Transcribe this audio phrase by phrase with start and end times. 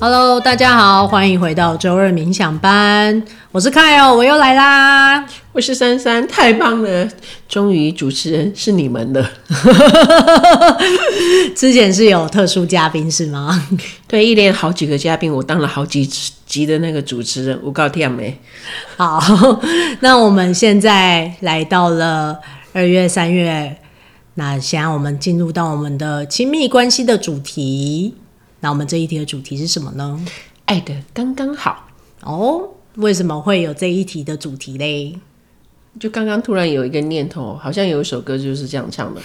[0.00, 3.20] Hello，大家好，欢迎回到周二冥想班。
[3.50, 5.26] 我是 Kyle，我又来啦。
[5.50, 7.08] 我是珊珊，太棒了，
[7.48, 9.28] 终于主持人是你们了。
[11.56, 13.68] 之前是有特殊嘉宾是吗？
[14.06, 16.08] 对，一连好几个嘉宾，我当了好几
[16.46, 18.38] 集的那个主持人，我告天没。
[18.96, 19.20] 好，
[19.98, 22.38] 那我们现在来到了
[22.72, 23.76] 二月、三月，
[24.34, 28.14] 那现在我们进入到我们的亲密关系的主题。
[28.60, 30.20] 那我们这一题的主题是什么呢？
[30.64, 31.88] 爱的刚刚好
[32.22, 32.70] 哦。
[32.96, 35.16] 为什么会有这一题的主题嘞？
[36.00, 39.20] 就刚刚突然有一个念头，好像有一首歌就是这样唱的。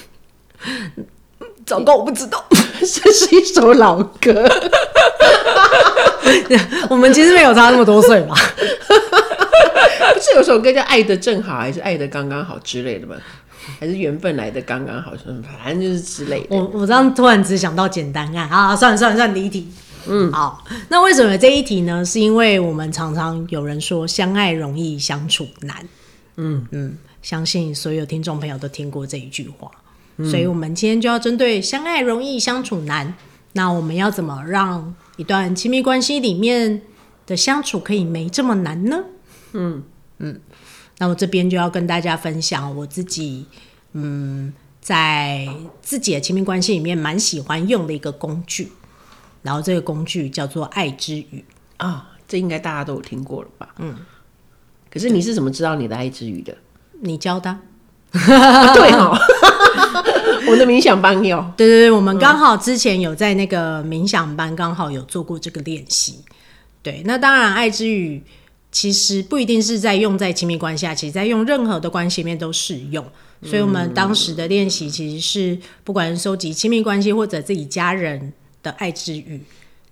[1.66, 4.48] 糟糕，我不知道， 这是一首老歌。
[6.90, 8.36] 我们其实没有差那么多岁吧？
[10.14, 13.16] 不是有首歌叫《爱的正好》，还是《爱的刚刚好》之类的吗？
[13.80, 15.14] 还是缘分来的刚刚好，
[15.64, 16.56] 反正就是之类的。
[16.56, 19.68] 我我这样突然只想到简单啊啊，算了算了算了，离题。
[20.06, 20.64] 嗯，好。
[20.90, 22.04] 那为什么这一题呢？
[22.04, 25.88] 是因为我们常常有人说相爱容易相处难。
[26.36, 29.72] 嗯嗯，相信所有听众朋友都听过这一句话。
[30.18, 33.14] 嗯，所以我们今天就要针对相爱容易相处难，
[33.54, 36.82] 那我们要怎么让一段亲密关系里面
[37.26, 39.04] 的相处可以没这么难呢？
[39.54, 39.84] 嗯
[40.18, 40.40] 嗯。
[41.04, 43.46] 那我这边就要跟大家分享我自己，
[43.92, 45.46] 嗯，在
[45.82, 48.72] 自己的亲密关系里面蛮喜欢用的一个工具，
[49.42, 51.44] 然后这个工具叫做爱之语
[51.76, 53.76] 啊、哦，这应该大家都有听过了吧？
[53.80, 53.98] 嗯，
[54.90, 56.56] 可是你是怎么知道你的爱之语的？
[57.02, 57.50] 你教的？
[57.50, 59.14] 啊、对哦，
[60.48, 66.24] 我的冥想班有，对对对，我们刚好之前有在那个冥想班刚好有做过这个练习，
[66.82, 68.24] 对，那当然爱之语。
[68.74, 73.06] 其实不一定是在用在亲密关系下，其实在用任何的关系里面都适用。
[73.44, 79.42] 所以，我们当时的练习其实是不管是收集亲密关系或者自己家人的爱之语，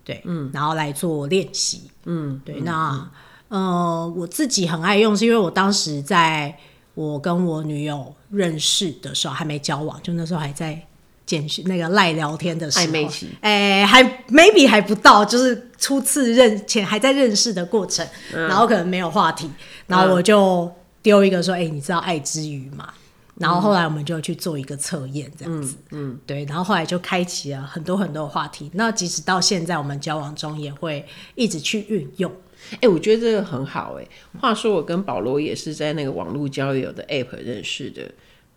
[0.04, 2.60] 对，嗯，然后来做练习，嗯，对。
[2.62, 3.10] 那
[3.50, 6.58] 呃，我自己很爱用，是因为我当时在
[6.96, 10.88] 我跟我女友认识的时候还没交往，就那时候还在。
[11.32, 19.50] 简讯那个赖聊天的时候，暧昧期，哎，还 maybe 还不到，就是初次认前还在认识的过程，嗯、然后可能没有话题，
[19.88, 20.70] 然后我就
[21.02, 22.94] 丢一个说，哎、嗯欸，你知道爱之语吗？
[23.36, 25.78] 然后后来我们就去做一个测验，这样子。
[25.92, 31.06] 嗯，嗯，对，然后后来就开启了很多很多话题，那即使到现在我们交往中也会
[31.36, 32.30] 一直去运用。
[32.74, 34.08] 哎、欸，我觉得这个很好、欸，哎，
[34.42, 38.12] 话说我跟保罗也是在那个网络交友的 app 认识的。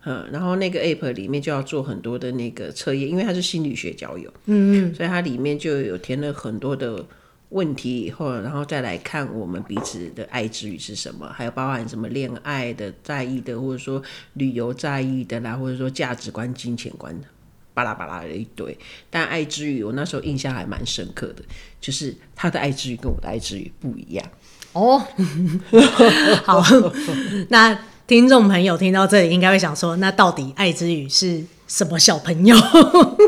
[0.05, 7.03] 嗯，然后那个 app 里面就要做很多的那个测验，因为它是心理学交友，嗯嗯，所以它里面就有填了很多的
[7.49, 13.99] 问题，以后然后再来看我们彼此的爱之语是什么，还有包含什么恋爱的在意的，或者说
[14.33, 17.27] 旅游在意的啦，或者说价值观、金钱观的，
[17.73, 18.77] 巴拉巴拉的一堆。
[19.09, 21.41] 但爱之语我那时候印象还蛮深刻的，
[21.81, 24.25] 就是他的爱之语跟我的爱之语不一样
[24.73, 25.01] 哦。
[26.45, 26.63] 好，
[27.49, 27.75] 那。
[28.07, 32.55] 听众朋友听到这里，应该会想说：那到底爱之语是什么小朋友？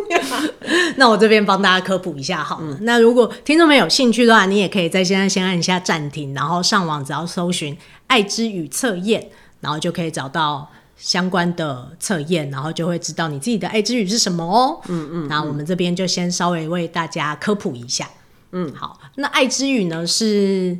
[0.97, 2.67] 那我这边帮大家科普一下好了。
[2.69, 9.29] 嗯、那如果听众们有兴趣的话，你也可以在现在先按一下暂停，然后上网只要搜寻“爱之语测验”，
[9.61, 14.79] 然后就可以找到相关的测验，然后就会知道你自己的爱之语是什么哦。
[14.89, 15.27] 嗯嗯。
[15.27, 18.07] 那我们这边就先稍微为大家科普一下。
[18.51, 18.99] 嗯，好。
[19.15, 20.77] 那爱之语呢是？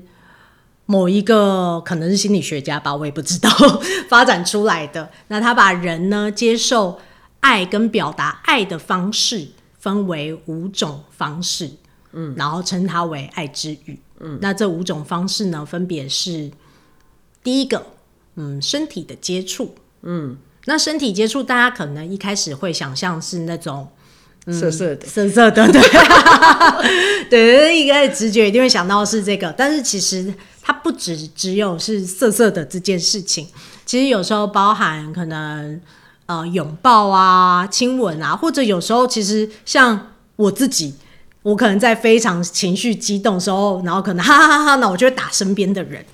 [0.87, 3.49] 某一个可能是心理学家吧，我也不知道
[4.09, 5.11] 发展出来的。
[5.27, 6.99] 那他把人呢接受
[7.41, 9.49] 爱跟表达爱的方式
[9.79, 11.69] 分为五种方式，
[12.13, 13.99] 嗯，然后称它为爱之语。
[14.21, 16.49] 嗯，那这五种方式呢，分别是
[17.43, 17.85] 第一个，
[18.35, 23.89] 嗯，身体的接触，嗯，那身体接触，大家可能一开始会想象是那种。
[24.49, 25.81] 色色的，色色的，对，
[27.29, 30.33] 对，一个直觉一定会想到是这个，但是其实
[30.67, 33.47] 它不只只有是色色的这件事情，
[33.85, 35.79] 其实有时候包含可能
[36.25, 40.93] 呃拥抱啊、亲吻啊，或者有时候其实像我自己，
[41.41, 46.05] 我可能在非常情绪激动的时候，然后可能哈哈哈哈，那我就会打身边的人，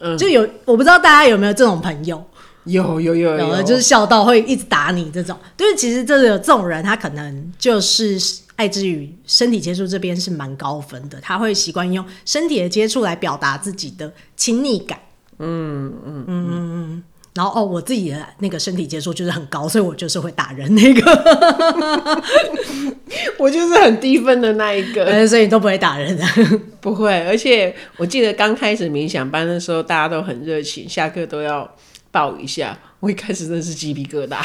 [0.00, 2.24] 嗯，就有我不知道大家有没有这种朋友。
[2.64, 8.16] 有有有有，有就是笑到会一直打你这种，就是其实这有这种人，他可能就是
[8.56, 14.98] 爱之语身体接触这边是蛮高分的，他会习惯用身体的接触来表达自己的亲昵感。
[15.38, 17.02] 嗯嗯嗯嗯嗯。
[17.34, 22.22] 然后哦，我自己的那个身体接触就是很高，所以我就是会打人那个。
[23.38, 26.24] 我就是很低分的那一个， 所以你都不会打人的。
[26.80, 31.68] 不会，而且我记得刚开始冥想班的时候，大家都很热情，下课都要。
[32.12, 34.42] 抱一下，我一开始真的是鸡皮疙瘩，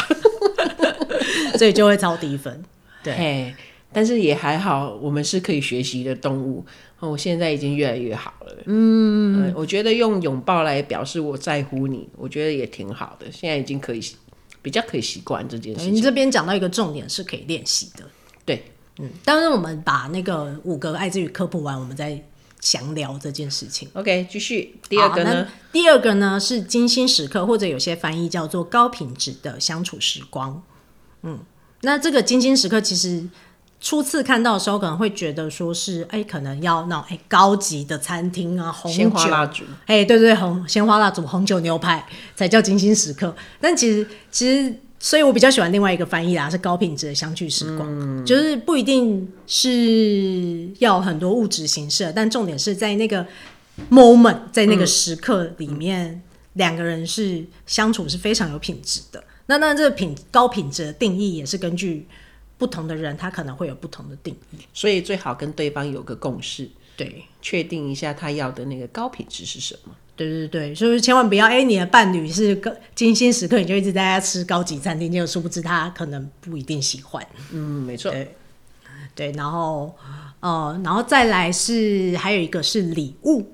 [1.58, 2.64] 所以就会超低分。
[3.04, 3.54] 对，
[3.98, 6.64] 但是也还好，我们是可以学习的动物。
[7.00, 8.56] 哦，我现在已经越来越好了。
[8.68, 13.26] 嗯，嗯，我觉得用拥抱来表示我在乎你，我觉得也挺好的。
[13.32, 14.12] 现在已经可以
[14.62, 15.92] 比较可以习惯这件事情。
[15.92, 18.04] 你这边讲到一个重点是可以练习的。
[18.46, 18.66] 对，
[19.00, 22.24] 嗯，当然我们把那个五个爱之语科普完，我们再
[22.60, 23.90] 详聊这件事情。
[23.94, 24.76] OK，继续。
[24.88, 25.48] 第二个呢？
[25.72, 30.62] 第二个呢是精心时刻，或者有些翻译叫做高品质的相处时光。
[31.24, 31.40] 嗯，
[31.82, 33.28] 那这个精心时刻其实。
[33.80, 42.04] 初次看到的时候，可能会觉得说是，哎、欸，可能要那种哎、欸、高级的餐厅啊，红酒、鲜花蜡烛，哎，对对对，红鲜花蜡烛、红酒牛排
[42.36, 43.34] 才叫精心时刻。
[43.62, 53.24] 但其实，其实，所以我比较喜欢另外一个翻译啦，是高品质的相聚时光，嗯、就是不一定是要很多物质形式，但重点是在那个
[53.92, 56.20] moment，在那个时刻里面，
[56.54, 59.24] 两、嗯、个人是相处是非常有品质的。
[59.46, 62.08] 那那这个品高品质的定义也是根据。
[62.58, 69.96] 不同的人，他可能会有不同的定义，所以最好跟对方有个共识，对，确定一下他要的那个高品质是什么。
[70.16, 77.24] 对对对，所以千万不要，哎、欸，你的伴侣是个精心时刻，你就一直在家吃高级餐厅，结果殊不知他可能不一定喜欢。
[77.52, 78.12] 嗯，没错。
[78.12, 78.36] 对，
[79.14, 79.96] 对，然后，
[80.40, 83.54] 呃，然后再来是还有一个是礼物，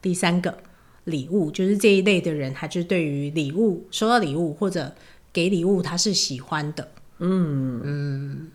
[0.00, 0.56] 第三个
[1.02, 4.94] 礼物就是这一类的人，他就对于礼物收到礼物或者
[5.32, 6.88] 给礼物，他是喜欢的。
[7.18, 8.50] 嗯嗯，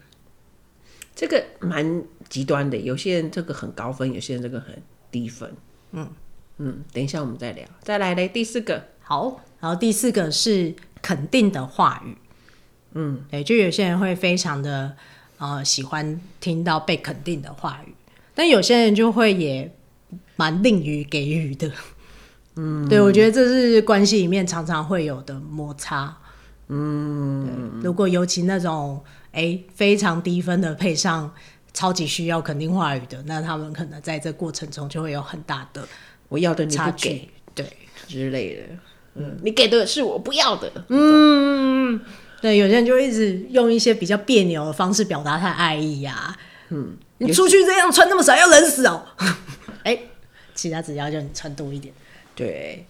[1.16, 5.52] 这个蛮极端的，有些人这个很高分，有些人这个很低分。
[5.92, 6.08] 嗯
[6.58, 7.66] 嗯，等一下我们再聊。
[7.82, 12.16] 再来嘞，第四个好，然后第四个是肯定的话语。
[12.94, 14.96] 嗯，对，就有些人会非常的
[15.38, 17.96] 呃喜欢听到被肯定的话语，
[18.36, 19.74] 但有些人就会也
[20.36, 21.72] 蛮吝于给予的。
[22.58, 26.16] 嗯，对，我觉得这是关系里面常常会有的摩擦。
[26.74, 29.04] 嗯，如果尤其那种
[29.34, 31.30] 哎、欸、非常低分的配上
[31.74, 35.86] 超级需要肯定话语的，那他们可能在这过程中就会有很大的
[36.30, 37.66] 我要的你不给，对
[38.08, 38.62] 之类的。
[39.16, 40.72] 嗯，你给的是我不要的。
[40.88, 42.00] 嗯，
[42.42, 46.38] 对，有些人就一直用一些比较别扭的方式表达他的爱意呀、啊。
[46.70, 49.06] 嗯，你出去这样穿那么少，要冷死哦。
[49.84, 50.10] 哎、欸，
[50.56, 51.94] 其他只要就你穿多一点。
[52.34, 52.86] 对。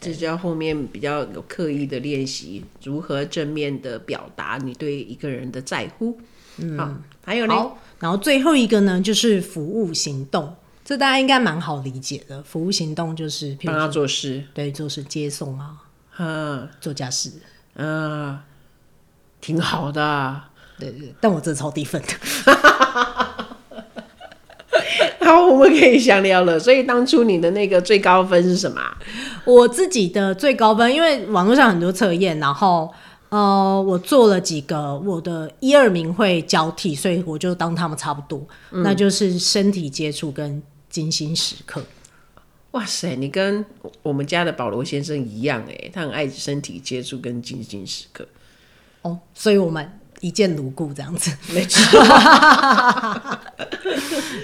[0.00, 6.18] 这就要后面比较有刻意的练习，如何正面的表达你对一个人的在乎。
[6.58, 6.88] 嗯，好，
[7.24, 10.54] 还有呢，然后最后一个呢，就是服务行动，
[10.84, 12.42] 这大家应该蛮好理解的。
[12.42, 15.76] 服务行动就是帮他做事，对，做事接送啊，
[16.18, 17.32] 嗯，做家事，
[17.74, 18.38] 嗯，
[19.40, 20.42] 挺好的。
[20.78, 22.08] 对对，但我真的超低分的。
[25.28, 26.58] 好，我们可以详聊了。
[26.58, 28.80] 所以当初你的那个最高分是什么？
[29.44, 32.90] 我自己的最高分，因为网络上很多测验，然后
[33.28, 38.42] 呃，我做了几个，我的一二名会交替，所以我就当他们差不多。
[38.70, 41.82] 嗯、那就是身体接触跟精心时刻。
[42.70, 43.62] 哇塞，你跟
[44.02, 48.26] 我们家的保罗先生一样哎，他很爱身体接触跟精心时刻。
[49.02, 49.92] 哦，所以我们。
[50.20, 51.98] 一见如故这样子，没错。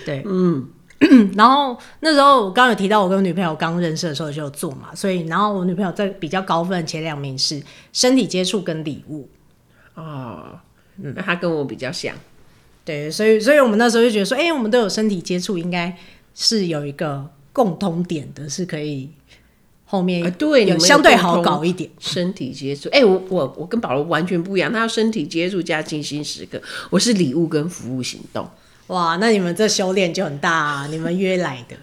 [0.06, 0.66] 对，嗯，
[1.36, 7.62] 然后那时候我刚刚有提到，我跟我女朋友刚认识的时候就有做嘛，所以然后我女朋友在比较高分前两名是
[7.92, 9.28] 身体接触跟礼物。
[9.94, 10.58] 哦，
[10.96, 12.14] 那她跟我比较像。
[12.84, 15.96] 对，所以所以我们那时候就觉得说，哎、欸，我们都有身体接触，应该
[16.34, 19.10] 是有一个共通点的，是可以。
[19.84, 26.60] 后面对有相对好搞一点身体接触，哎、欸，我我我跟保罗完全不一样，他要身体接触加精心时刻，
[26.90, 28.48] 我是礼物跟服务行动。
[28.88, 30.86] 哇，那你们这修炼就很大啊！
[30.90, 31.76] 你们约来的，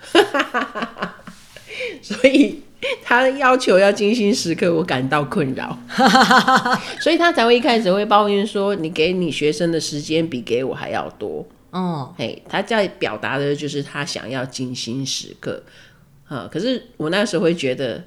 [2.01, 2.61] 所以
[3.03, 5.75] 他要求要精心时刻，我感到困扰，
[7.01, 11.43] 所以他才会一开始会抱怨说，你给你学生的时间比给我还要多。
[11.71, 15.63] 哦，嘿，他在表达的就是他想要精心时刻。
[16.31, 16.49] 啊！
[16.49, 18.01] 可是我那时候会觉得，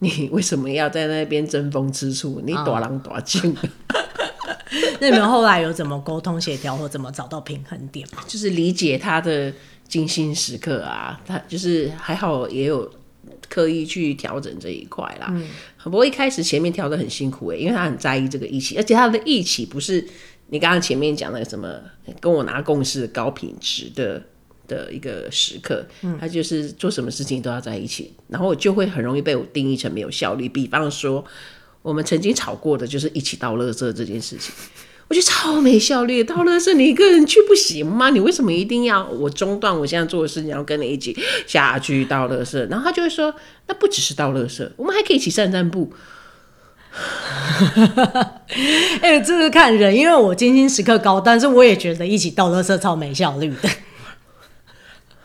[0.00, 2.42] 你为什么要在那边争风吃醋？
[2.44, 3.56] 你大人大境。
[4.98, 8.24] 那你们后来有怎么沟通协调，或怎么找到平衡点吗？
[8.26, 9.52] 就是理解他的
[9.86, 12.90] 精心时刻啊，他就是还好也有
[13.48, 15.28] 刻意去调整这一块啦。
[15.30, 15.48] 嗯，
[15.84, 20.04] 不过一开始前面调的很辛苦诶，因为他很在意这个义气，而且他的义气不是
[20.48, 21.80] 你刚刚前面讲的什么
[22.18, 24.20] 跟我拿共识高品质的。
[24.68, 25.86] 的一个时刻，
[26.20, 30.48] 他就是做什么事情都要在一起，然后就会很容易被我定义成没有效率。
[30.48, 31.24] 比方说，
[31.82, 34.54] 我们曾经吵过的就是一起倒垃圾这件事情，
[35.08, 36.22] 我觉得超没效率。
[36.24, 38.10] 倒垃圾你一个人去不行吗？
[38.10, 41.14] 你为什么一定要我中断我现在做的事情，然后跟你一起
[41.46, 42.68] 下去倒垃圾？
[42.70, 43.34] 然后他就会说，
[43.66, 45.92] 那不只是倒垃圾，我们还可以一起散散步。
[49.00, 53.68] 哎、欸，这是看人，因为我精心时刻高，但是我也觉得一起倒垃圾超没效率的。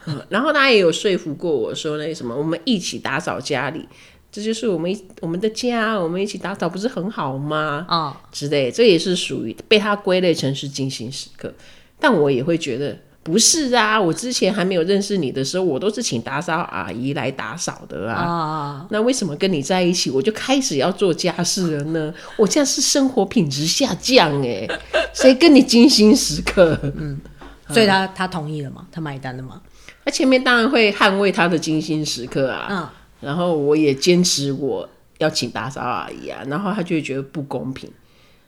[0.08, 3.88] 嗯，然后他也有说服过我说，那什么，我们一起打扫家里，
[4.32, 7.86] 这就是我们我们的家，我们一起打扫不是很好吗？
[7.88, 11.54] 啊、哦，之类，这也是属于被他归类成是精心时刻，
[12.00, 12.98] 但我也会觉得。
[13.24, 18.80] 不是啊，我之前还没有认识你的时候，我都是请打扫阿姨来打扫的啊。
[18.80, 18.88] Oh.
[18.90, 22.14] 那为什么跟你在一起，我就开始要做家事了呢？
[22.38, 24.66] 我这样是生活品质下降哎，
[25.14, 26.80] 谁跟你精心时刻？
[26.96, 27.20] 嗯，
[27.68, 28.88] 所以他、嗯、他同意了吗？
[28.94, 29.62] 他买单了吗？
[30.08, 32.68] 他前面当然会捍卫他的精心时刻啊。
[32.70, 34.88] 嗯，然后我也坚持我
[35.18, 37.92] 要请打扫阿姨啊，然后他就会觉得不公平，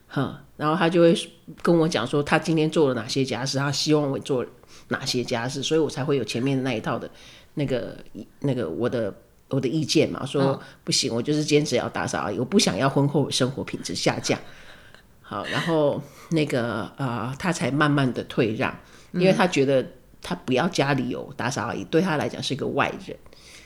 [0.07, 1.13] 哼，然后他就会
[1.61, 4.45] 跟我讲说，他今天做了哪些家事，他希望我做。
[4.91, 7.07] 哪些家事，所以我才会有前面的那一套的，
[7.53, 7.95] 那个
[8.39, 9.13] 那个我的
[9.49, 14.39] 我的意见嘛，说、哦、不行，我就是坚持要打扫阿姨，我不想要婚后生活品质下降。
[15.21, 16.01] 好，然后
[16.31, 18.75] 那个啊、呃，他才慢慢的退让，
[19.11, 19.85] 因为他觉得
[20.21, 23.17] 他不要家里有打扫阿姨，对他来讲是一个外人。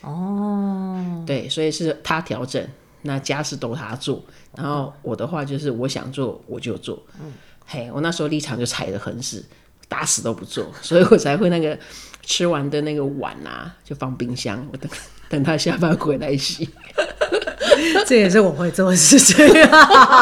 [0.02, 2.68] 哦，对，所以是他调整，
[3.04, 4.24] 那家事都他做，
[4.56, 7.02] 然后我的话就是我想做我就做。
[7.22, 7.32] 嗯，
[7.66, 9.44] 嘿，我那时候立场就踩得很死。
[9.90, 11.78] 打死都不做， 所以我才会那个
[12.24, 14.90] 吃完的那个碗啊，就放冰箱，我等
[15.30, 16.68] 等他下班回来洗。
[18.08, 19.46] 这也是我会做的事情。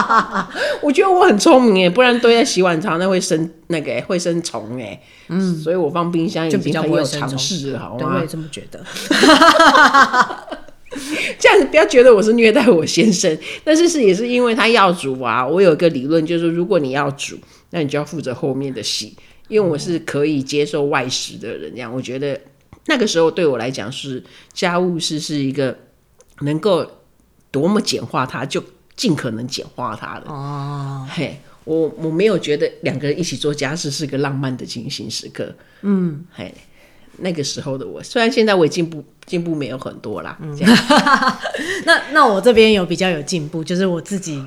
[0.82, 5.02] 我觉得我很聪明哎，不然堆在洗碗槽那会生那个会生虫哎。
[5.30, 8.16] 嗯，所以我放冰箱已经很有尝试了，好吗？
[8.16, 8.84] 我也这么觉得。
[11.40, 15.48] 这样子不要觉得我是虐待我先生，但是是也是因为他要煮啊。
[15.48, 17.38] 我有一个理论，就是如果你要煮，
[17.70, 19.16] 那你就要负责后面的洗。
[19.48, 22.40] 因为我是可以接受外食的人，这样我觉得
[22.86, 25.78] 那个时候对我来讲是家务事是一个
[26.42, 26.90] 能够
[27.52, 28.64] 多么简化它，就
[28.96, 30.24] 尽可能简化它了。
[30.28, 35.54] 哦，嘿，我我没有觉得两个人一起做家事是个浪漫的精心时刻。
[35.82, 36.54] 嗯，嘿，
[37.18, 40.38] 那个时候的我，虽然现在我进步进步没有很多啦。
[40.42, 40.58] 嗯，
[41.86, 44.44] 那那我这边有比较有进步，就是我自己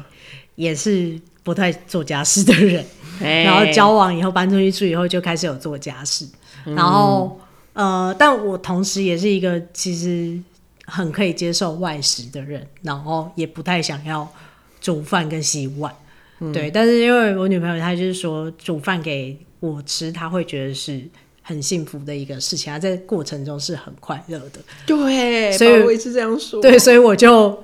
[0.55, 2.85] 也是不太做家事的人。
[3.21, 6.27] 然后交往以后搬出去住以后就开始有做家事，
[6.67, 7.41] 嗯、然后
[7.73, 10.37] 呃，但我同时也是一个其实
[10.87, 14.27] 很可以接受外食的人，然后也不太想要
[14.81, 15.95] 煮饭跟洗碗，
[16.41, 16.71] 嗯、对。
[16.71, 21.03] 但是因为我女朋友她就是说煮饭给我吃，她会觉得是
[21.43, 24.61] 很幸福的一个事情，她在过程中是很快乐的。
[24.87, 26.61] 对，所以我也是这样说。
[26.61, 27.63] 对，所以我就。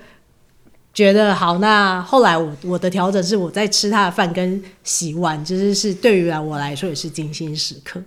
[0.92, 8.02] 觉得好，那后来我我的调整是我在吃他的饭跟洗碗，就是是对于我来说也是精心时刻。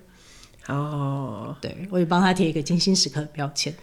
[0.68, 3.74] 哦，对，我也帮他贴一个精心时刻的标签。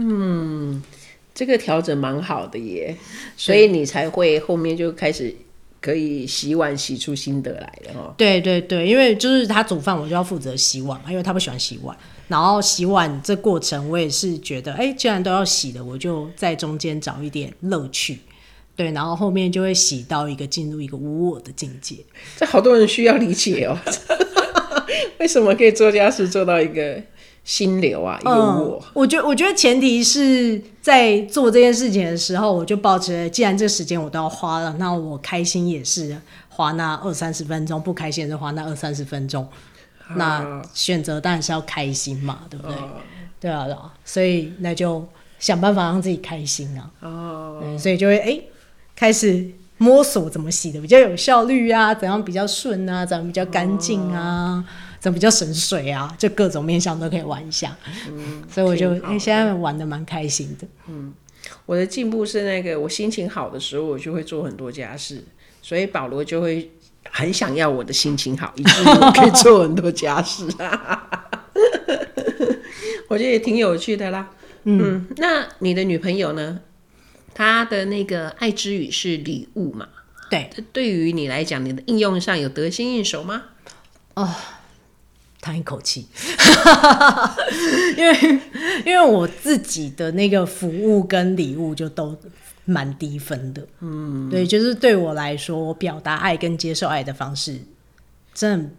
[0.00, 0.80] 嗯，
[1.34, 2.96] 这个调整蛮好的耶，
[3.36, 5.34] 所以你才会后面就开始
[5.80, 8.14] 可以洗碗洗出心得来的哦。
[8.16, 11.96] 对对对，因为就是他煮饭，我就要负责洗碗嘛，因为他不喜欢洗碗。
[12.28, 18.18] 然后洗碗这过程，我也是觉得，哎，既然都要洗了，我就在中间找一点乐趣，
[18.76, 21.96] 对，然后后面就会洗到一个进入一个无我的境界。
[22.36, 23.78] 这好多人需要理解哦，
[25.18, 27.02] 为什么可以做家事做到一个
[27.48, 28.20] 心流啊？
[28.26, 36.14] 有我，我觉我觉得前提是在做这件事情的时候，我就抱着，既然这时间我都要花了，那我开心也是
[36.50, 39.48] 花那二三十分钟，不开心也是花那二三十分钟。
[40.16, 42.76] 那选择当然是要开心嘛，对不对？
[42.76, 42.88] 哦、
[43.40, 46.90] 对啊，对啊，所以那就想办法让自己开心啊。
[47.00, 48.48] 哦，所以就会哎、欸，
[48.94, 49.42] 开始
[49.78, 54.22] 摸索怎么洗的比较有效率啊，怎样比较顺啊，怎样比较干净啊，
[54.56, 54.64] 哦、
[55.00, 57.76] 怎么比较省水啊，就各种面向都可以玩一下。
[58.10, 60.66] 嗯，所以我就哎、欸，现在玩的蛮开心的。
[60.88, 61.12] 嗯，
[61.66, 65.24] 我的进步是那个，我心情好的时候，我就会做很多家事，
[65.62, 66.70] 所以保罗就会。
[67.10, 71.08] 很想要我的心情好，以至于我可以做很多家事啊
[73.08, 74.28] 我觉得也挺有趣的啦。
[74.64, 76.60] 嗯，嗯，那你的女朋友呢？
[77.32, 79.88] 她的那个爱之语是礼物嘛？
[80.28, 83.44] 对，对于你来讲，你的应用上有得心应手吗？
[84.12, 84.34] 哦，
[85.40, 86.06] 叹一口气，
[87.96, 88.40] 因为
[88.84, 92.16] 因为我自己的那个服务跟礼物就都。
[92.70, 97.58] 蛮低分的，嗯，对，就是对我来说，我表达爱跟接受爱的方式，
[98.34, 98.70] 真的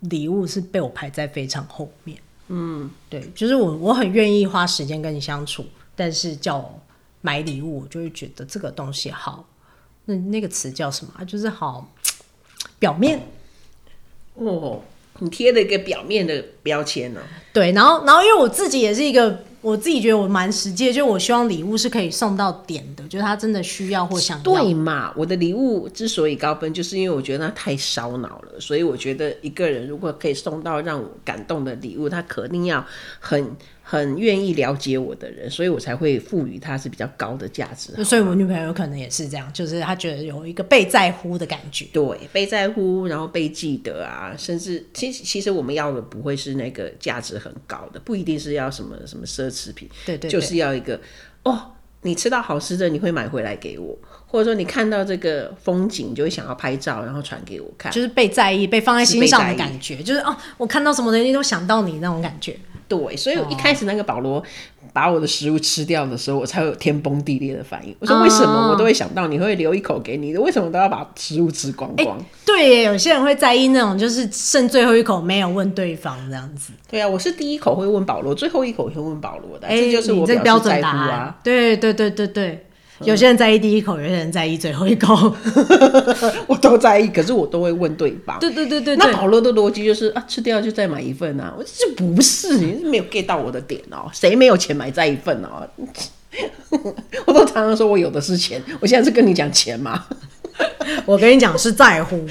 [0.00, 2.18] 礼物是被我排在非常后面，
[2.48, 5.64] 嗯，对，就是我我很愿意花时间跟你相处，
[5.96, 6.78] 但是叫我
[7.22, 9.48] 买礼物，我就会觉得这个东西好，
[10.04, 11.24] 那那个词叫什么？
[11.24, 11.90] 就是好
[12.78, 13.18] 表面，
[14.34, 14.82] 哦，
[15.22, 17.20] 你贴了一个表面的标签呢？
[17.52, 19.38] 对，然后然后因为我自己也是一个。
[19.62, 24.42] 我自己觉得我蛮实际的，就我希望礼物是可以送到点的，就是他真的需要或想要。
[24.42, 25.14] 对嘛？
[25.16, 32.84] 我的礼物之所以高分，就是因为我觉得那太烧脑了，所以我觉得一个人如果可以送到让我感动的礼物，他肯定要
[33.20, 33.54] 很。
[33.82, 38.02] 很愿意了解我的人，所以我才会赋予他是比较高的价值。
[38.04, 41.84] 所以我女朋友可能也是这样，就是她觉得有一个被在乎的感觉。
[41.92, 50.98] 对，被在乎，然后被记得啊，甚至其实其实我们要的不会是那个价值很高的，不一定是要什么什么奢侈品，对，对对，就是要一个
[51.42, 51.72] 哦，
[52.02, 62.56] 你吃到好吃的，你会买回来给我，或者说你看到这个风景，就会想要拍照，然后传给我看，就是被在意、被放在心上的感觉，就是哦，我看到什么东西都想到你那种感觉。
[62.94, 64.42] 对，所以一开始那个保罗
[64.92, 67.94] 把我的食物吃掉的时候，我才会有天崩地裂的反应。
[67.98, 72.18] 我说为什么我都会想到你会留一口给你的，为什么都要把食物吃光光？
[72.18, 76.72] 欸、对耶，有些人会在意那种就是剩最后一口没有问对方这样子。
[76.90, 81.38] 对啊，我是第一口会问保罗，最后一口会问保罗的，欸、这就是我标准答案啊。
[81.42, 82.66] 对对对对对。
[83.04, 85.34] 有些人在意第一口，有些人在意最后一口，
[86.46, 88.38] 我都在意，可是我都会问对方。
[88.38, 95.68] 对对对对，那保罗的逻辑就是啊，吃掉就再买一份啊，我这不是，你 是没有 get 到我的点哦、喔，谁没有钱买再一份哦、喔？
[97.26, 100.06] 我都常常说我有的是钱，我现在是跟你讲钱吗？
[101.04, 102.26] 我跟你讲是在乎。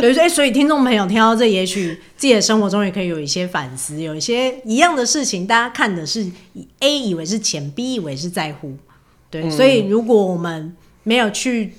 [0.00, 6.26] 对，所以所以听众朋友听到这，也许自己的生活中也可以有一些反思，有一些一样的事情，大家看的是
[6.80, 8.76] A 以为是钱，B 以为是在乎。
[9.42, 11.72] 对，所以如果我们没有去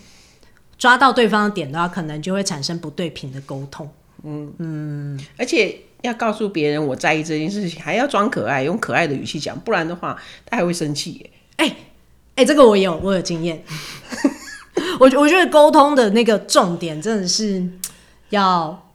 [0.77, 3.89] 抓到对方的点的话，可能就会产生不对频的沟通。
[4.23, 11.29] 嗯嗯，而且要告诉别人我在意这件事情，还要装可爱，用可爱的语气讲，不然的话他还会生气耶。
[11.57, 11.77] 哎哎、欸
[12.37, 13.63] 欸，这个我有，我有经验。
[14.99, 17.67] 我我觉得沟通的那个重点真的是
[18.29, 18.91] 要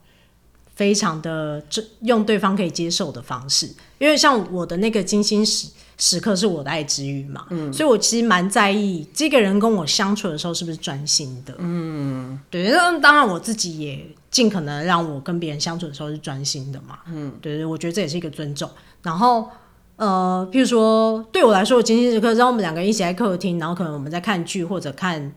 [0.75, 1.62] 非常的
[2.00, 3.66] 用对方可以接受的方式，
[3.99, 5.69] 因为像我的那个金星时。
[6.02, 18.69] 时刻是我的爱之语嘛，嗯，所以我其实蛮在意这个人跟我相处的时候是不是专心的，嗯，对，那当然我自己也尽可能让我跟别人相处的时候是专心的嘛，嗯，对对，我觉得这也是一个尊重。
[19.00, 19.49] 然后
[19.95, 25.32] 呃，譬如说对我来说，我精心时刻让我们两个人一起在客厅，然后可能我们在看剧或者看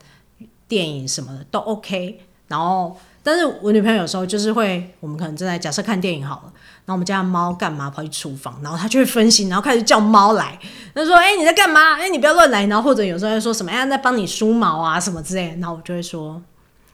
[0.67, 2.21] 电影什么的都 OK。
[2.47, 6.53] 然后，但是我女朋友有时候就是会，我们可能正在假设看电影好了。
[6.85, 8.59] 然后我们家的猫干嘛跑去厨房？
[8.61, 10.59] 然后他就会分心，然后开始叫猫来。
[10.93, 11.95] 他说：“哎、欸，你在干嘛？
[11.95, 16.39] 哎、欸，你不要乱来。”然后或者有时候会说什么：“哎、欸，在帮你梳毛啊，什么之类的。”然后我就会说：“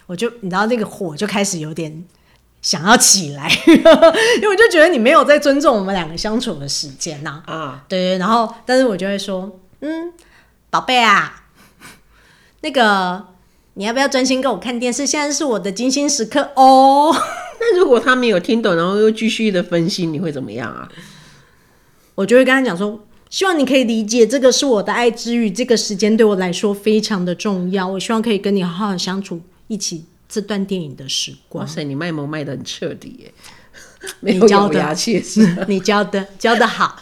[0.08, 2.06] 我就你知道那个火就开始有点
[2.62, 8.18] 想要起来， 因为我就觉得你没有在尊重我们两个相处的时间呐。”啊，对对。
[8.18, 10.14] 然后，但是我就会说：“嗯，
[10.70, 11.44] 宝贝啊，
[12.62, 13.28] 那个
[13.74, 15.06] 你要不要专心跟我看电视？
[15.06, 17.14] 现在是我的精心时刻哦。”
[17.64, 20.90] 那如果他没有听懂，然后又继续的分析，你会怎么样啊？
[22.16, 27.88] 我就会跟他讲说，希望你可以理解，这个是我的爱之语，这个时间对我来说非常的重要。
[27.88, 31.64] 我希望可以跟你好好相处，一起这段电影的时光。
[31.64, 33.34] 哇塞，你卖萌卖的很彻底耶！
[34.22, 34.96] 你教的，
[35.70, 37.00] 你教的教的好。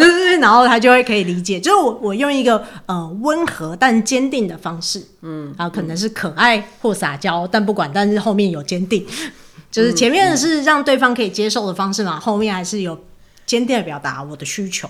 [0.00, 9.06] 对对对，然后他就会可以理解，就是我我用一个呃温和但坚定的方式，嗯，然后可能是可爱或撒娇，但不管，但是后面有坚定，
[9.70, 13.04] 就是前面是让对方可以接受的方式嘛，后面还是有
[13.46, 14.88] 坚定的表达我的需求。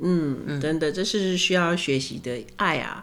[0.00, 3.02] 嗯嗯，真的，这是需要学习的爱啊，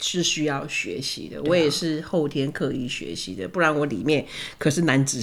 [0.00, 4.26] 是需要学习的，我也是后天刻意学习的，不然我里面
[4.58, 5.22] 可是男子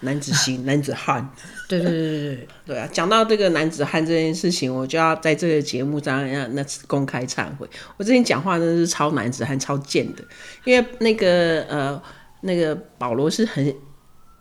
[0.00, 1.28] 男子心， 男子汉。
[1.68, 2.88] 对对对对对对啊！
[2.92, 7.68] 讲到这个男子汉这件事情，我就要在这个节目上让那次公开忏悔。
[7.96, 10.24] 我之前讲话真的是超男子汉、超贱的，
[10.64, 12.02] 因为那个呃
[12.40, 13.72] 那个保罗是很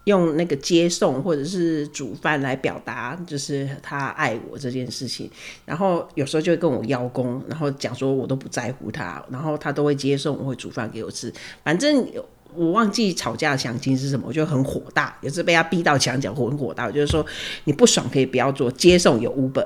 [0.06, 5.30] 用那个接送或者是煮饭来表达，就是他爱我这件事情。
[5.66, 11.32] 然后有时候就会跟我邀功，然后讲说我都不在乎他，然后他都会接送，我会煮饭给我吃，
[11.64, 12.28] 反正有。
[12.56, 16.86] 我忘记吵架的详情是什么，我就很火大，也是被他逼到墙角，很火大。
[16.86, 17.26] 我就是说，
[17.66, 19.66] 你不爽可以不要做，接送有 Uber，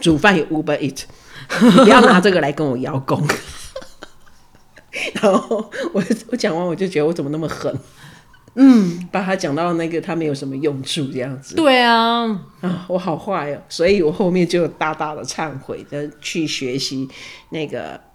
[0.00, 1.04] 煮饭有 Uber Eat，
[1.62, 3.26] 你不要拿这个来跟我邀功。
[5.20, 7.72] 然后我我讲完我就觉得我怎么那么狠，
[8.54, 11.54] 嗯，把他讲到那个他没有什么用处这样子。
[11.54, 12.24] 对啊，
[12.60, 17.08] 啊，我好坏哦，所以我后面就大大的忏悔的去学习
[17.50, 18.07] 那个。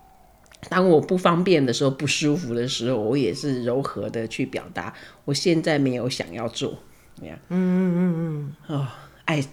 [0.70, 4.94] 当我不方便的时候，不舒服的时候，我也是柔和的去表达。
[5.26, 6.78] 我现在没有想要做，
[7.16, 7.38] 怎样？
[7.50, 8.78] 嗯嗯嗯嗯。
[8.78, 8.88] 哦，
[9.26, 9.44] 爱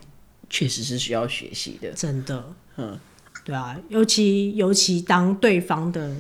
[0.49, 2.45] 确实是需要学习的，真的。
[2.77, 2.99] 嗯，
[3.45, 6.15] 对啊，尤其尤其当对方的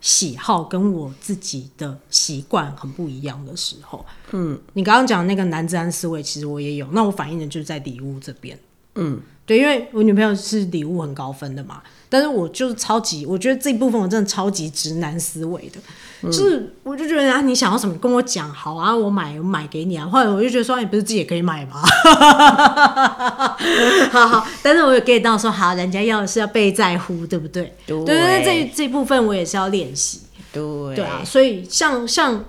[0.00, 6.86] 喜好跟我自己的习惯很不一样的时候，嗯，你刚刚讲那个男子汉思维，其实我也有。
[6.92, 8.58] 那我反映的就是在礼物这边，
[8.94, 9.20] 嗯。
[9.46, 15.78] 对，因为我女朋友是礼物很高分的嘛，但是我就是超级，我觉得这一部分我真的超级直男思维的，
[16.22, 21.80] 嗯、就是我就觉得啊，你想要什么跟我讲，好啊，我买我买给你啊，或者我就觉得说，你不是自己也可以买吗？
[24.10, 27.72] 好好，但是我也 get 到说，好，人家要的是要被在乎，对不对？
[27.86, 30.22] 对对对，这这部分我也是要练习。
[30.52, 32.44] 对对啊，所以像像，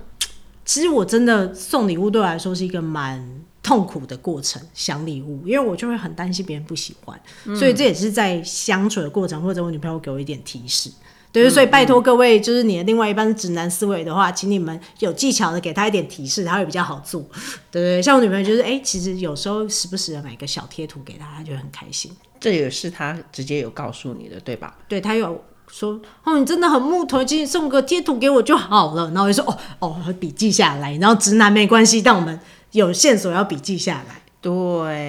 [0.65, 3.24] 其实我真的送礼物对我来说是一个蛮
[3.72, 10.92] 痛苦的过程，想礼物，因为我就会很担心别人不喜欢，嗯、所以这也是在相处的过程，或者我女朋友给我一点提示，
[11.32, 17.26] 对，所以拜托各位，就是你的另外一半是直男思维的话，请你们有技巧的给他一点提示，他会比较好做，
[17.72, 18.02] 对 对？
[18.02, 22.12] 像我女朋友就是，哎、欸，其实有时候时不时的买个小贴图给他，他就很开心。
[22.42, 24.78] 这也是他直接有告诉你的，对吧？
[24.90, 25.42] 对，他有。
[25.74, 29.06] 说哦，你真的很木头，请你送个贴图给我就好了。
[29.12, 30.98] 然后我就说哦哦，笔记下来。
[30.98, 32.38] 然后直男没关系，但我们
[32.72, 34.22] 有线索要笔记下来。
[34.42, 34.52] 对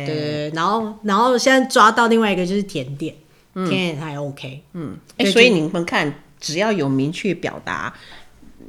[0.06, 3.14] 对，然后然后现在抓到另外一个就是甜点，
[3.54, 4.62] 嗯、甜点还 OK。
[4.74, 7.94] 嗯，哎、欸，所以你们看，只要有明确表达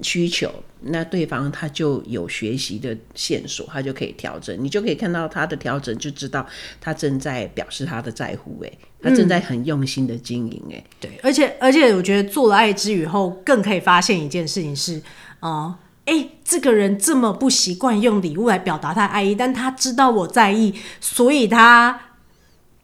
[0.01, 0.49] 需求，
[0.81, 4.55] 那对方他就有学习的线索，他就可以调整。
[4.63, 6.47] 你就可以看到他的调整，就知道
[6.79, 8.63] 他正在表示他的在乎。
[8.63, 8.71] 哎。
[9.05, 14.97] 他正在很用心的经营，哎、嗯，对，而且而且我觉得做了爱之语后，更可以发现一件事情是，
[15.41, 21.99] 哦、呃，哎、欸，这个人这么不习惯用礼物来表达他的爱意，但他知道我在意，所以他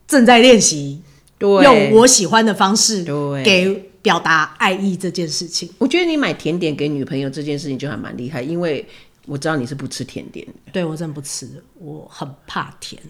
[0.08, 1.02] 正在练习，
[1.40, 3.04] 用我喜欢的方式
[3.44, 5.70] 给表达爱意这件事情。
[5.78, 8.88] 我觉得你买甜点给女朋友这件事情就还蛮厉害，因为
[9.26, 13.02] 我知道你是不吃甜点的，对，我真的不吃，我很怕甜。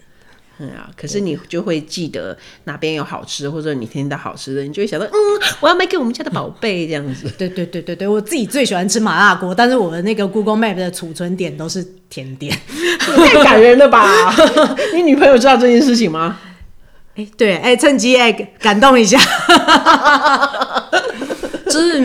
[0.62, 5.12] 嗯啊，可是你就会记得哪边有好吃，或者你听到好吃的，你就会想到，嗯，
[5.60, 7.28] 我要买给我们家的宝贝这样子。
[7.38, 12.54] 对对对对对，我自己最喜欢吃麻辣锅，但是我的那个 Google Map 的储存点都是甜点，
[12.98, 14.34] 太感人了吧？
[14.94, 16.38] 你女朋友知道这件事情吗？
[17.16, 19.18] 哎、欸，对，哎、欸，趁机哎感动一下。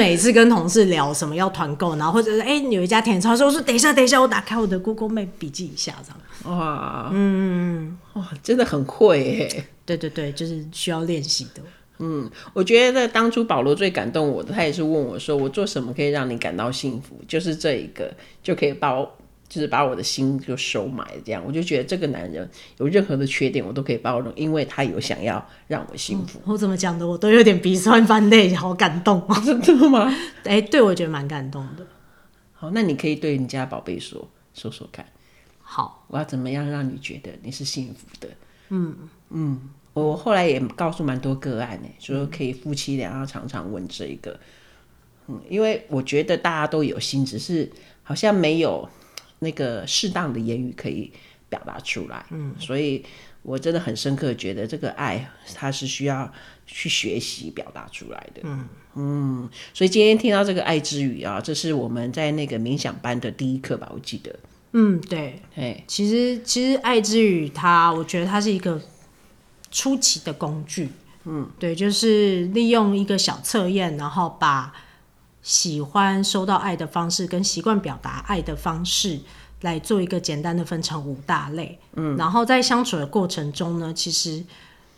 [0.05, 6.57] 就是每次跟同事聊什么要团购，然后或者是哎、欸、有一家甜超说，我说等一下等一下，我打开我的 Google Map 笔记一下这样。
[6.57, 9.65] 哇，嗯，哇，真的很会耶。
[9.85, 11.61] 对对对，就是需要练习的。
[11.99, 17.19] 嗯，我觉得当初保罗最感动我的，他也是问我说，我做什么可以让你感到幸福？
[17.27, 18.13] 就是这一个
[18.43, 19.09] 就可以包。
[19.55, 26.37] 就是把我的心就收买这样，我就觉得这个男人有任何的缺点我都可以包容，因为他有想要让我幸福。
[26.39, 29.39] 嗯、我怎么讲的，我都有点鼻酸翻泪，好感动啊！
[29.45, 30.13] 真的吗？
[30.43, 31.87] 哎、欸，对，我觉得蛮感动的。
[32.51, 35.05] 好，那你可以对你家宝贝说说说看。
[35.61, 38.27] 好，我要怎么样让你觉得你是幸福的？
[38.67, 38.93] 嗯
[39.29, 39.61] 嗯，
[39.93, 44.37] 我后来也告诉蛮多个案呢，说可以夫妻俩要常常问这一个。
[45.27, 47.71] 嗯，因为我觉得大家都有心，只是
[48.03, 48.89] 好像没有。
[49.39, 51.11] 那个适当的言语可以
[51.49, 53.03] 表达出来，嗯，所以
[53.43, 56.31] 我真的很深刻觉得这个爱它是需要
[56.65, 58.67] 去学习表达出来的，嗯。
[58.97, 64.33] 嗯，所以今天听到这个爱之语啊，这是我们在那个冥想班的第一课吧，我记得，
[64.71, 68.81] 嗯，对，哎，其实其实爱之语它，我觉得它是一个
[69.69, 70.87] 初期的工具，
[71.25, 74.73] 嗯，对，就是利用一个小测验，然后把。
[75.45, 79.19] 喜欢收到爱的方式跟习惯表达爱的方式
[79.61, 84.43] 来做一个简单的分成五大类，嗯，然后在相处的过程中呢，其实，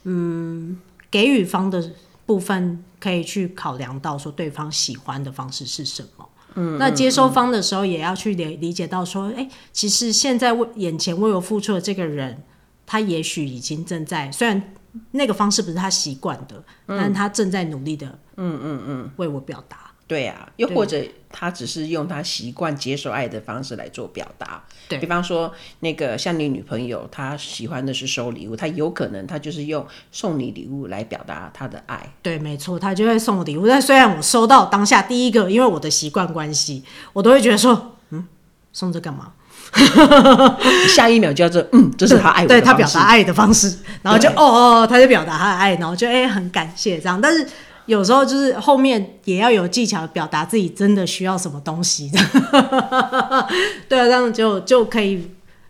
[0.04, 0.80] 嗯，
[1.12, 1.92] 给予方的
[2.26, 12.42] 部分可以去考量到说对方喜欢的方式是什么，嗯，那接收方的时候也要去理理解到说，哎、欸，其实现在为眼前为我付出的这个人，
[12.86, 14.74] 他也许已经正在，虽然
[15.12, 18.08] 那个方式不是他习惯的，嗯，但他正在努力的，
[18.38, 19.87] 嗯嗯嗯，为我表达。
[20.08, 24.64] 对啊，又或者他只是用他习惯接受爱的方式来做表达。
[24.88, 32.10] 对，比方说那个像你女朋友，她喜欢的是收礼物，她有可能她就是用送你礼物来表达她的爱。
[32.22, 33.68] 对，没错，她就会送我礼物。
[33.68, 38.26] 但虽然我收到当下第一个，因为我的习惯关系，我都会觉得说，嗯，
[38.72, 39.34] 送这干嘛？
[40.96, 47.46] 下一秒就要这，嗯，这是他爱我的方式，对，对他表达爱的方式，然后就哦哦，他就表达他的爱，然后就哎、欸、很感谢这样，但是。
[47.88, 52.20] 有时候就是后面也要有技巧表达自己真的需要什么东西的，
[53.90, 55.26] 对啊，这样就就可以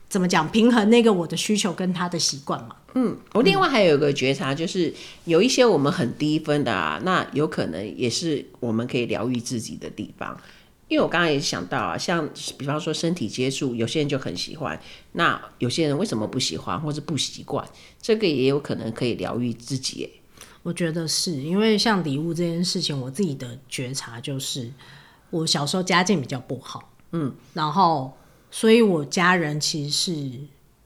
[0.09, 2.75] 怎么讲平衡那个我的需求跟他的习惯嘛。
[2.95, 4.91] 嗯，我另外还有一个觉察，就是
[5.25, 10.35] 有一些我们很低分的啊，那有可能也是我们可以疗愈自己的地方。
[10.87, 12.27] 因为我刚刚也想到啊，像
[12.57, 14.79] 比方说身体接触，有些人就很喜欢，
[15.11, 17.63] 那有些人为什么不喜欢或者不习惯？
[18.01, 20.09] 这个也有可能可以疗愈自己。
[20.63, 24.71] 我觉得是因为像礼物这件事情，我自己的觉察就是，
[25.29, 28.15] 我小时候家境比较不好，嗯，然后
[28.51, 30.39] 所以我家人其实是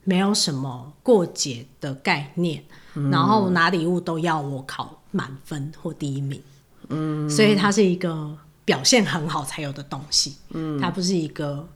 [0.04, 2.64] 没有什么过节的概念，
[2.96, 6.42] 嗯、然后拿礼物都要我考满分或第一名，
[6.90, 11.68] 嗯，所以它是一个表现很好才有的东西，嗯，它不是一个，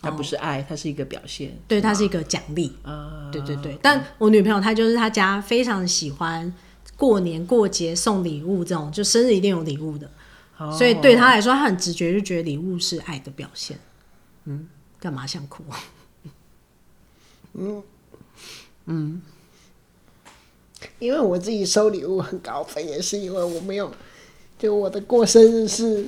[0.00, 3.78] 它不是爱，它是一个表现，对，它是一个奖励，啊，对对对。
[3.82, 6.52] 但我女朋友她就是她家非常喜欢
[7.00, 10.10] 过年过节送礼物这种，就生日一定有礼物的。
[10.76, 13.78] 所以对他来说，他很直觉就觉得礼物是爱的表现。
[14.44, 15.64] 嗯，干嘛想哭？
[17.54, 17.82] 嗯
[18.84, 19.22] 嗯，
[20.98, 23.90] 因为我自己收礼物很高分，也是因为我没有，
[24.58, 26.06] 就我的过生日是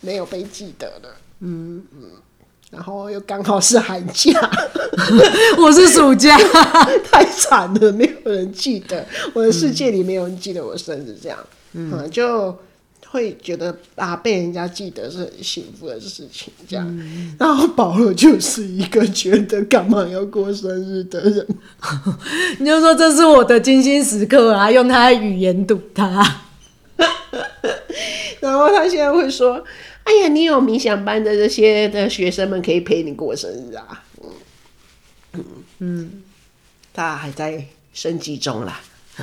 [0.00, 1.16] 没有被记得的。
[1.40, 2.10] 嗯嗯，
[2.70, 4.32] 然后又刚好是寒假，
[5.58, 6.36] 我是暑假，
[7.10, 11.38] 太惨了，没有人记得我的世界里没有人记得我生日，这样，
[11.74, 12.56] 嗯，嗯就。
[13.08, 16.84] 会觉得啊，被人家记得是很幸福的事情，这样。
[16.86, 21.46] 嗯、然后保罗就是一个觉得干嘛要过生日的人，
[22.58, 26.42] 你就说这是我的精心时刻啊，用他的语言堵他。
[28.40, 29.64] 然后他现在会说
[30.06, 34.04] ：“哎呀，你有冥想班的这些的学生们可以陪你过生日啊。
[35.34, 35.44] 嗯”
[35.80, 36.22] 嗯，
[36.94, 38.80] 他还在升级中啦。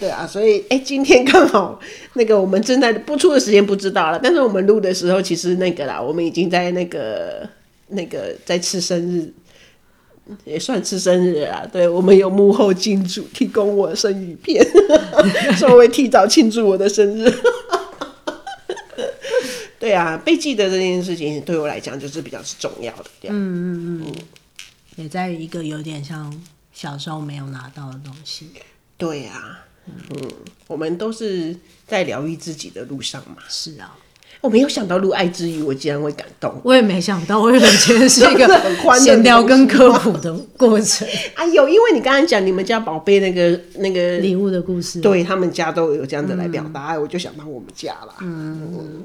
[0.00, 1.78] 对啊，所以哎，今天刚好
[2.14, 7.48] 那个我们正在播出的时间不知道了，但是我们录的时候其实那个啦，我们已经在那个
[7.88, 9.30] 那个在吃生日，
[10.44, 11.64] 也算吃生日啊。
[11.70, 14.66] 对，我们有幕后金主提供我生鱼片，
[15.56, 17.32] 稍微提早庆祝我的生日。
[19.80, 23.06] 对啊，被记得这件事情对我来讲就是比较是重要的。
[23.24, 24.14] 嗯嗯嗯，
[24.94, 26.32] 也在一个有点像
[26.72, 28.50] 小时候没有拿到的东西。
[28.96, 29.64] 对啊。
[29.86, 30.30] 嗯，
[30.68, 33.38] 我们都是在疗愈自己的路上嘛。
[33.48, 33.96] 是啊，
[34.42, 36.60] 我没有想到录爱之语，我竟然会感动。
[36.62, 38.46] 我也没想到，我以为今天是一 个
[39.00, 41.08] 闲聊跟科普的过程。
[41.34, 48.14] 哎呦，因为你刚刚讲你们家宝贝那个那个礼物的故事，对他们家都有这样子来表达爱，嗯、我就想到我们家啦。
[48.20, 49.02] 嗯，嗯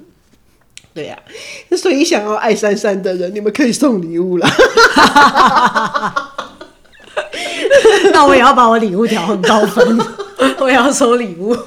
[0.96, 1.20] 对呀、
[1.70, 4.48] 啊，所以想要爱珊珊的人，你们可以送礼物了。
[8.14, 10.00] 那我也要把我礼物调很高分。
[10.60, 11.56] 我也要收礼物，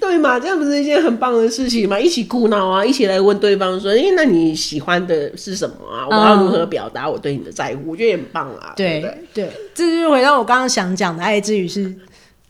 [0.00, 0.38] 对嘛？
[0.38, 1.98] 这样不是一件很棒的事情吗？
[1.98, 6.06] 一起苦恼啊，一起来问对方说：“哎、欸，那你喜欢的是什么啊？
[6.08, 8.74] 我要如何表达我对你的在乎？”我觉得也很棒啊。
[8.76, 11.94] 对对，对，这就是回到我刚刚想讲的，爱之语是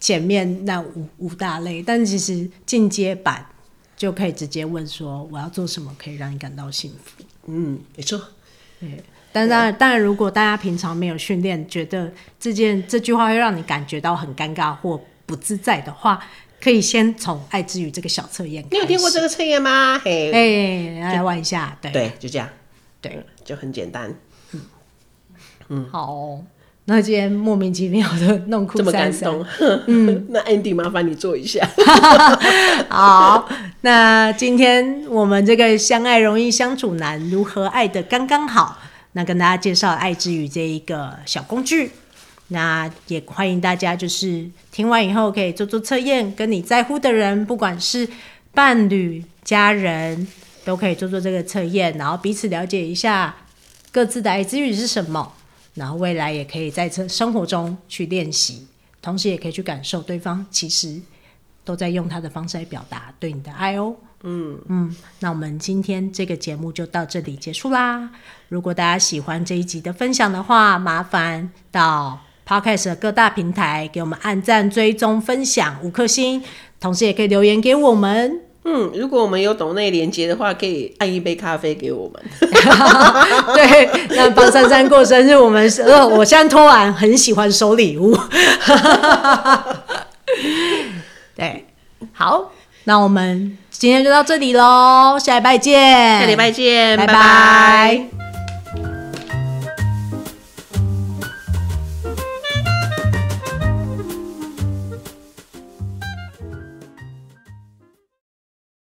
[0.01, 3.47] 前面那五五大类，但其实进阶版
[4.03, 8.21] 就可以直接问说：“我要做什么可以让你感到幸福？”嗯，没错，
[8.81, 9.01] 对。
[9.31, 16.21] 但当然，当然，如果大家平常没有训练，觉得这件这句话会让你感觉到很尴尬或不自在的话，
[16.61, 18.65] 可以先从爱之语这个小测验。
[18.73, 20.01] 你有听过这个测验吗？
[20.05, 22.49] 嘿，哎，来玩一下，对对，就这样，
[23.01, 24.13] 对，就很简单。
[24.51, 24.61] 嗯
[25.69, 26.43] 嗯，好，
[26.87, 29.83] 那今天莫名其妙的弄哭三三，这么感动。
[29.87, 31.65] 嗯，那 Andy 麻烦你做一下。
[32.91, 33.49] 好，
[33.83, 38.79] 那今天我们这个相爱容易相处难，如何爱的刚刚好？
[39.13, 41.91] 那跟大家介绍爱之语这一个小工具，
[42.49, 48.09] 那也欢迎大家就是听完以后可以做做测验，跟你在乎的人，不管是
[48.55, 50.27] 伴侣、家人，
[50.65, 53.37] 都可以做做这个测验，然后彼此了解一下
[53.93, 55.35] 各自的爱之语是什么，
[55.75, 58.67] 然后未来也可以在这生活中去练习，
[59.01, 61.01] 同时也可以去感受对方其实
[61.65, 63.95] 都在用他的方式来表达对你的爱哦。
[64.25, 68.11] 嗯嗯，那我们今天这个节目就到这里结束啦。
[68.49, 76.43] 如果大家喜欢这一集的分享的话，麻烦到 Podcast 的各大平台给我们按赞、追踪、分享五颗星，
[76.79, 78.52] 同时也可以留言给我们。
[78.65, 82.23] 嗯，如果我们有懂内连接的话，可以按一杯咖啡给我们。
[83.55, 88.17] 对，那帮珊珊过生日，我们呃，我现在突然很喜欢收礼物。
[91.35, 91.67] 对，
[92.13, 92.53] 好，
[92.85, 93.59] 那我们。
[93.71, 97.13] 今天就到这里喽，下礼拜见，下礼拜见，拜拜。
[97.13, 98.22] 拜拜。